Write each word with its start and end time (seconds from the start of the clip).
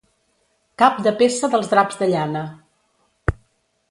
Cap 0.81 0.95
de 1.07 1.11
peça 1.19 1.51
dels 1.55 1.69
draps 1.75 2.01
de 2.01 2.09
llana. 2.13 2.43